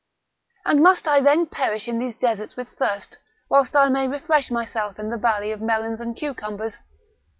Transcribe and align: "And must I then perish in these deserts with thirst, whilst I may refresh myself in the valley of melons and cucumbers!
"And 0.65 0.81
must 0.81 1.07
I 1.07 1.21
then 1.21 1.45
perish 1.45 1.87
in 1.87 1.99
these 1.99 2.15
deserts 2.15 2.55
with 2.57 2.69
thirst, 2.69 3.19
whilst 3.49 3.75
I 3.75 3.87
may 3.89 4.07
refresh 4.07 4.49
myself 4.49 4.97
in 4.97 5.11
the 5.11 5.15
valley 5.19 5.51
of 5.51 5.61
melons 5.61 6.01
and 6.01 6.15
cucumbers! 6.17 6.81